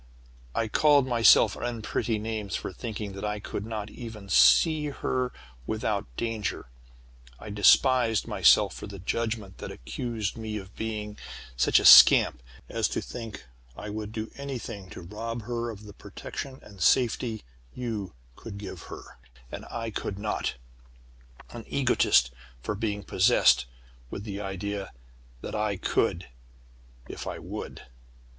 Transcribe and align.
I 0.55 0.67
called 0.67 1.05
myself 1.05 1.55
unpretty 1.55 2.17
names 2.17 2.55
for 2.55 2.73
thinking 2.73 3.11
that 3.13 3.23
I 3.23 3.39
could 3.39 3.67
not 3.67 3.91
even 3.91 4.29
see 4.29 4.87
her 4.87 5.31
without 5.67 6.07
danger. 6.17 6.65
I 7.37 7.51
despised 7.51 8.25
myself 8.25 8.73
for 8.73 8.87
the 8.87 8.97
judgment 8.97 9.59
that 9.59 9.69
accused 9.71 10.37
me 10.37 10.57
of 10.57 10.75
being 10.75 11.19
such 11.55 11.77
a 11.79 11.85
scamp 11.85 12.41
as 12.67 12.87
to 12.87 12.99
think 13.03 13.45
I 13.77 13.91
would 13.91 14.11
do 14.11 14.31
anything 14.37 14.89
to 14.89 15.03
rob 15.03 15.43
her 15.43 15.69
of 15.69 15.83
the 15.83 15.93
protection 15.93 16.57
and 16.63 16.81
safety 16.81 17.43
you 17.71 18.15
could 18.35 18.57
give 18.57 18.81
her, 18.89 19.19
and 19.51 19.65
I 19.69 19.91
could 19.91 20.17
not, 20.17 20.55
and 21.51 21.63
an 21.63 21.71
egoist 21.71 22.31
for 22.63 22.73
being 22.73 23.03
possessed 23.03 23.67
with 24.09 24.23
the 24.23 24.41
idea 24.41 24.93
that 25.41 25.53
I 25.53 25.77
could 25.77 26.27
if 27.07 27.27
I 27.27 27.37
would. 27.37 27.83